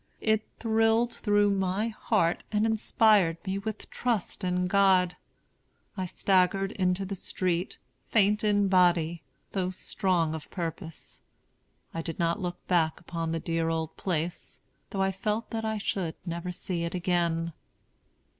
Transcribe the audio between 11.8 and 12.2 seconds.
I did